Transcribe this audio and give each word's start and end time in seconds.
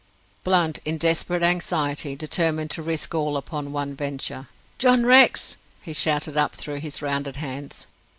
Blunt, 0.43 0.79
in 0.83 0.97
desperate 0.97 1.43
anxiety, 1.43 2.15
determined 2.15 2.71
to 2.71 2.81
risk 2.81 3.13
all 3.13 3.37
upon 3.37 3.71
one 3.71 3.93
venture. 3.93 4.47
"John 4.79 5.05
Rex!" 5.05 5.57
he 5.79 5.93
shouted 5.93 6.35
up 6.35 6.55
through 6.55 6.79
his 6.79 7.03
rounded 7.03 7.35
hands. 7.35 7.85